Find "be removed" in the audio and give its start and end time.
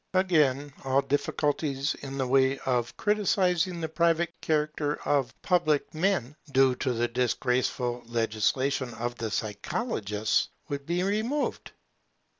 10.87-11.73